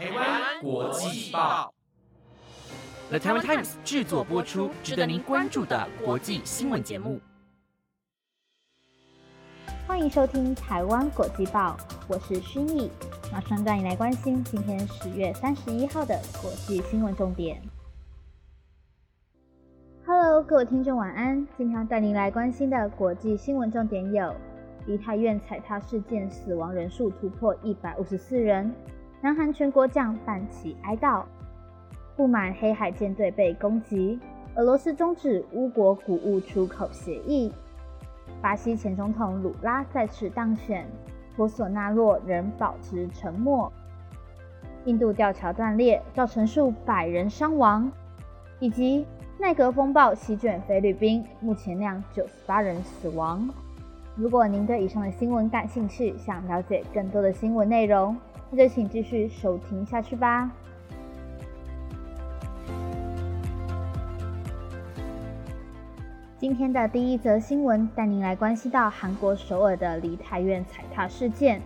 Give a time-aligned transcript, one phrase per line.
[0.00, 1.74] 台湾国际报
[3.10, 7.20] ，The Taiwan Times 制作播出，值得您关注的国际新闻节目。
[9.86, 11.76] 欢迎收听台湾国际报，
[12.08, 12.90] 我是薰逸，
[13.30, 17.60] 马上带你来关心今天十月三十一号的国际新闻重点。
[20.06, 24.34] Hello，各位听众晚安，今天带您来关心的国际新闻重点有：
[24.86, 28.74] 梨泰院踩踏事件死亡人数突破一百五十四人。
[29.22, 31.22] 南韩全国将半旗哀悼，
[32.16, 34.18] 不满黑海舰队被攻击，
[34.54, 37.52] 俄罗斯终止乌国谷物出口协议。
[38.40, 40.86] 巴西前总统鲁拉再次当选，
[41.36, 43.70] 博索纳洛仍保持沉默。
[44.86, 47.92] 印度吊桥断裂，造成数百人伤亡，
[48.58, 49.06] 以及
[49.38, 53.46] 奈格风暴席卷菲律宾，目前酿九十八人死亡。
[54.16, 58.16] 如果您对以上的新闻感兴趣，想了解更多的新闻内容。
[58.50, 60.50] 那就请继续收听下去吧。
[66.36, 71.62] 今天的第一则新闻带您来关系到韩国首尔的梨泰院踩踏事件。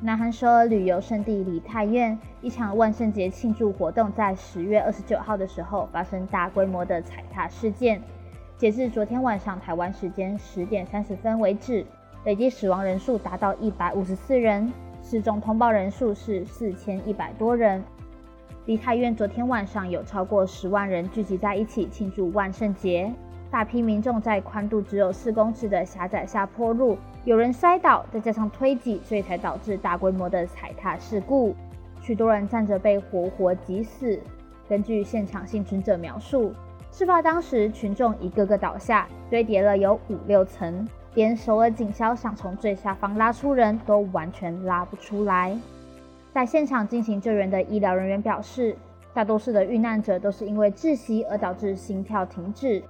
[0.00, 8.02] 南韩首尔旅游胜地梨泰院一场万圣节庆祝活动在十月二十九号的时候发生大规模的踩踏事件。
[8.60, 11.82] 截至昨天晚上台湾时间十点三十分为止，
[12.26, 14.70] 累计死亡人数达到一百五十四人。
[15.02, 17.82] 失踪通报人数是四千一百多人。
[18.66, 23.10] 梨泰院昨天晚上有超过十万人聚集在一起庆祝万圣节，
[23.50, 31.56] 大批民众在宽度只有四公尺的狭窄下坡路，有人摔倒，再加上推挤，所以才导致大规模的踩踏事故。
[32.02, 34.20] 许多人站着被活活挤死。
[34.68, 36.52] 根据现场幸存者描述，
[36.90, 40.86] 事发当时群众一个个倒下，堆叠了有五六层。
[41.14, 45.58] 连首尔警消想从最下方拉出人都完全拉不出来。
[46.32, 48.76] 在现场进行救援的医疗人员表示，
[49.12, 52.80] 大多数的遇难者都是因为窒息而导致心跳停止。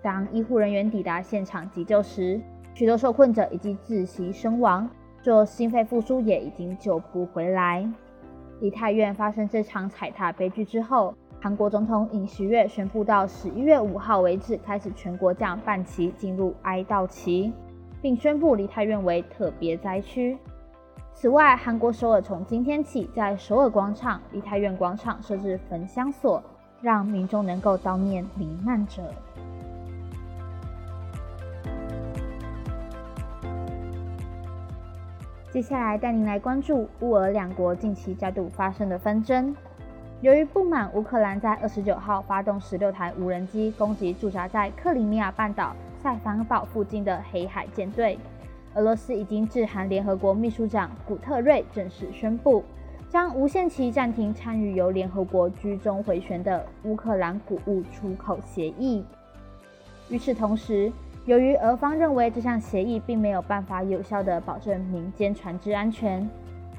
[0.00, 2.40] 当医护人员抵达现场急救时，
[2.72, 4.88] 许多受困者已经窒息身亡，
[5.20, 7.86] 做心肺复苏也已经救不回来。
[8.60, 11.14] 梨泰院发生这场踩踏悲剧之后。
[11.42, 17.50] 韩国总统尹锡悦宣布，到十一月五号为止，开始全国降半旗进入哀悼期，
[18.02, 20.36] 并宣布梨泰院为特别灾区。
[21.14, 26.42] 此外，韩国首尔从今天起在首尔广场、梨泰院广场设置焚香所，
[26.82, 29.02] 让民众能够悼念罹难者。
[35.50, 39.56] 接下来带您来关注乌俄两国近期再度发生的纷争。
[40.22, 48.18] 由于不满乌克兰在二十九号发动十六台无人机攻击驻扎在克里米亚半岛塞凡堡附近的黑海舰队，
[48.74, 52.62] 俄罗斯已经致函联合国秘书长古特瑞，正式宣布
[53.08, 59.02] 将无限期暂停参与由联合国居中回旋的乌克兰谷物出口协议。
[60.10, 60.92] 与此同时，
[61.24, 66.28] 由于俄方认为这项协议并没有办法有效地保证民间船只安全。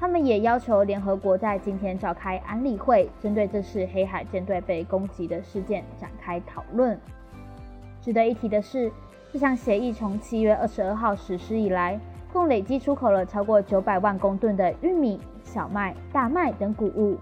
[0.02, 6.98] 他们也要求联合国在今天召开安理会，针对这次黑海舰队被攻击的事件展开讨论。
[8.00, 8.90] 值得一提的是，
[9.32, 12.00] 这项协议从七月二十二号实施以来，
[12.32, 17.16] 共累计出口了超过九百万公吨的玉米、小麦、大麦等谷物。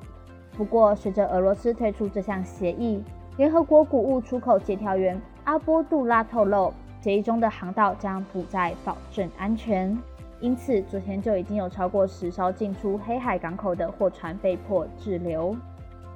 [0.56, 3.04] 不过，随着俄罗斯退出这项协议，
[3.36, 9.94] 联合国谷物出口协调员阿波杜拉透露，协议中的航道将不再保证安全。
[10.40, 15.54] 因此，昨天就已经有超过十艘进出黑海港口的货船被迫滞留。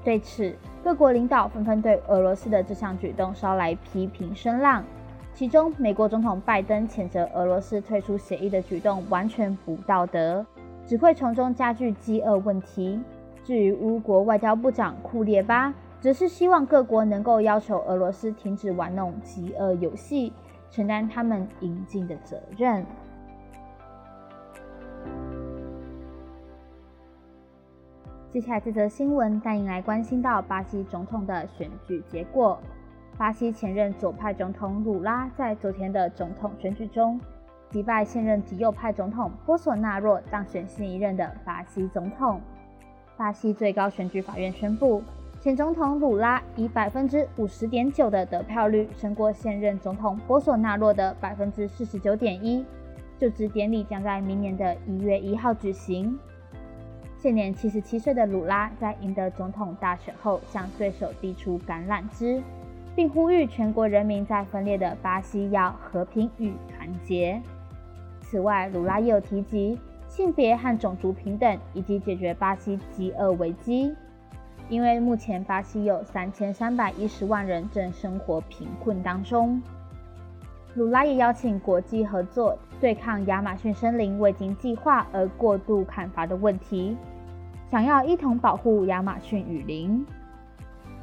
[0.03, 4.83] 对此，各国领导纷纷对俄罗斯的这项举动捎来批评声浪。
[5.35, 10.45] 其中，美国总统拜登谴责俄罗斯退出协议的举动完全不道德，
[10.87, 13.01] 只会从中加剧饥饿问题。
[13.43, 20.33] 至于乌国外交部长库列巴，则是希望各国能够要求俄罗斯停止玩弄饥饿游戏，
[20.71, 22.87] 承担他们应尽的责任。
[28.35, 32.59] 接下来这则新闻带您来关心到巴西总统的选举结果。
[33.17, 37.21] 巴西前任左派总统鲁拉在昨天的总统选举中
[37.71, 42.41] 击败现任极右派总统波索纳洛，当选新一任的巴西总统。
[43.17, 45.01] 巴西最高选举法院宣布，
[45.41, 52.67] 前总统鲁拉以百分之五十点九的得票率胜过现任总统波索纳洛的百分之四十九点一。
[53.17, 56.19] 就职典礼将在明年的一月一号举行。
[57.25, 62.43] 现年七十七岁的鲁拉在赢得总统大选后，向对手递出橄榄枝，
[62.95, 67.41] 并呼吁全国人民在分裂的巴西要和平与团结。
[68.21, 73.95] 此外，鲁拉也有提及，性别和种族平等，以及解决巴西饥饿危机。
[74.69, 79.63] 因为目前巴西有三千三百一十万人正生活贫困当中。
[80.75, 86.95] 鲁拉也邀请国际合作，对抗亚马逊森林未经计划而过度砍伐的问题，
[87.75, 90.07] 想要一同保护亚马逊雨林。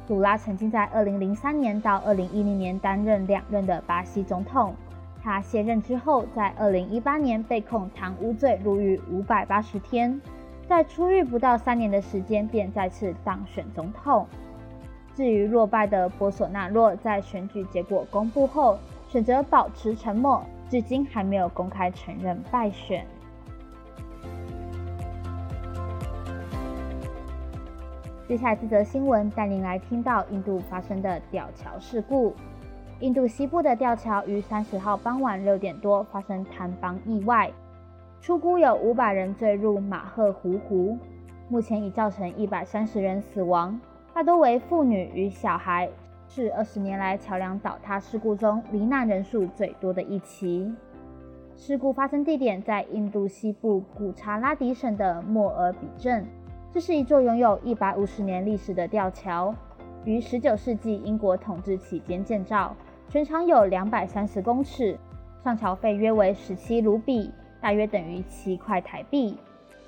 [0.08, 4.74] 鲁拉曾经在二零零三年到二零一零年担任两任的巴西总统。
[5.22, 10.18] 他卸任之后，在二零一八年被控贪污罪，入狱五百八十天。
[10.66, 14.26] 在出狱不到三年的时间，便再次当选总统。
[15.14, 18.78] 至于落败的波索纳洛，在选举结果公布后，
[19.08, 23.04] 选择保持沉默，至今还没有公开承认败选。
[28.28, 32.32] 接下来这则新闻带您来听到印度发生的吊桥事故。
[33.00, 37.50] 印度西部的吊桥于三十号傍晚六点多发生坍方意外，
[38.20, 40.96] 初估有五百人坠入马赫湖湖，
[41.48, 43.78] 目前已造成一百三十人死亡，
[44.14, 45.90] 大多为妇女与小孩。
[46.28, 50.72] 是二十年来桥梁倒塌事故中罹难人数最多的一起。
[51.56, 56.24] 事故发生地点在印度西部古查拉迪省的莫尔比镇，
[56.72, 59.54] 这是一座拥有一百五十年历史的吊桥，
[60.06, 62.74] 于十九世纪英国统治期间建造，
[63.10, 64.98] 全长有两百三十公尺，
[65.44, 67.30] 上桥费约为十七卢比，
[67.60, 69.36] 大约等于七块台币。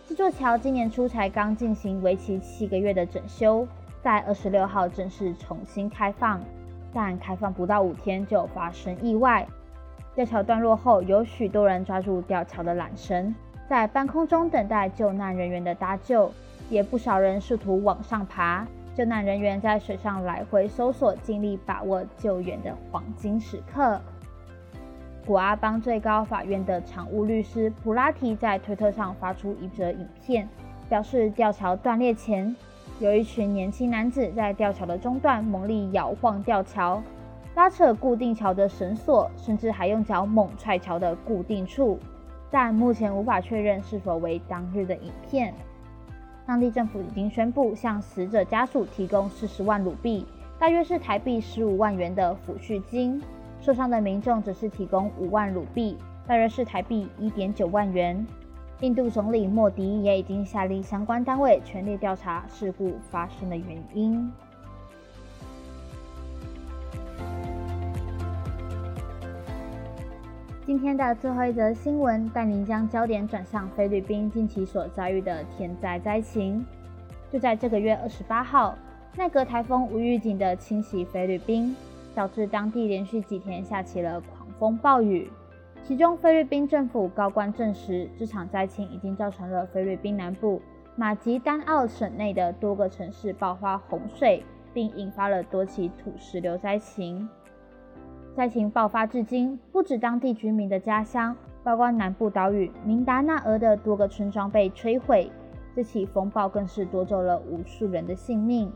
[0.07, 3.67] 这座桥今年初才刚进行为期七个月的整修。
[4.03, 6.39] 在二十六号正式重新开放，
[6.93, 9.47] 但开放不到五天就发生意外。
[10.15, 13.35] 吊桥断落后，有许多人抓住吊桥的缆绳，
[13.67, 16.31] 在半空中等待救难人员的搭救，
[16.71, 18.67] 也不少人试图往上爬。
[18.95, 24.01] 救难人员在水上来回搜索，尽力把握救援的黄金时刻。
[25.27, 30.49] 古阿邦最高法院的常务律师普拉提在推特上发出一则影片，
[30.89, 32.55] 表示吊桥断裂前。
[33.01, 37.03] 有一群年轻男子在吊桥的中段猛力摇晃吊桥，
[37.57, 41.99] 拉扯固定桥的绳索，甚至还用脚猛踹桥的固定处。
[42.51, 45.53] 但目前无法确认是否为当日的影片。
[46.47, 50.27] 当地政府已经宣布向死者家属提供四十万卢币，
[50.59, 53.19] 大约是台币十五万元的抚恤金；
[53.61, 55.97] 受伤的民众则是提供五万卢币，
[56.27, 58.27] 大约是台币一点九万元。
[58.81, 64.31] 印度总理莫迪也已经下令相关单位全力调查事故发生的原因。
[70.67, 76.65] 今天的最后一则新闻，带您将焦点转向菲律宾近期所遭遇的天灾灾情。
[77.31, 78.75] 就在这个月二十八号，
[79.15, 81.77] 奈格台风无预警的侵袭菲律宾，
[82.15, 85.31] 导致当地连续几天下起了狂风暴雨。
[85.83, 90.63] 其中，菲律宾政府高官证实，这场灾情已经造成了菲律宾南部
[90.97, 97.29] 马吉丹奥省内的多个城市爆发洪水，并引发了多起土石流灾情。
[98.37, 105.31] 灾情爆发至今，不止当地居民的家乡，包括南部岛屿明达纳俄的多个村庄被摧毁。
[105.73, 108.73] 这起风暴更是夺走了无数人的性命。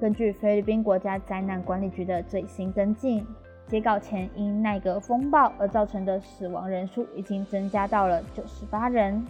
[0.00, 3.26] 根据菲律宾国家灾难管理局的最新跟进。
[3.66, 9.26] 截稿前，因奈格风暴而造成的死亡人数已经增加到了九十八人，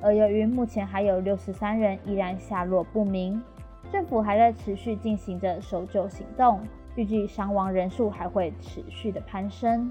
[0.00, 3.42] 而由于目前还有六十三人依然下落不明，
[3.90, 6.60] 政府还在持续进行着搜救行动，
[7.00, 9.90] 预计伤亡人数还会持续的攀升。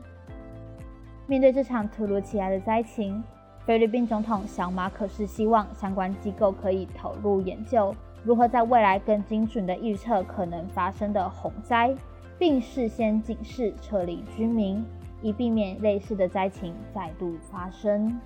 [1.25, 3.23] 面对这场突如其来的灾情，
[3.65, 7.91] 菲律宾总统小马可是希望相关机构可以投入研究，
[8.23, 11.95] 如何在未来更精准的预测可能发生的洪灾。
[12.37, 14.85] 并事先警示撤离居民，
[15.23, 18.21] 以避免类似的灾情再度发生。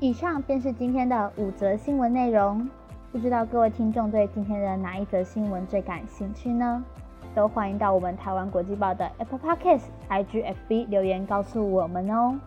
[0.00, 2.68] 以上便是今天的五则新闻内容。
[3.10, 6.84] 不知道各位听众对今天的哪一则新闻最感兴趣呢？
[7.34, 12.38] 都欢迎到我们台湾国际报的 Apple Podcast、IGFB 留言告诉我们哦。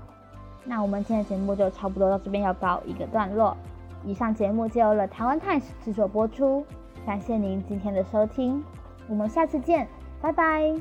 [0.64, 3.58] 那我们今天的节目就差不多到这边要告一个段落。
[4.04, 6.64] 以上节目就由了台湾 Times 制作播出，
[7.06, 8.64] 感谢您今天的收听，
[9.08, 9.88] 我们下次见，
[10.22, 10.76] 拜拜。